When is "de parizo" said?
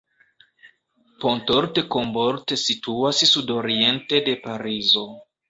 4.31-5.07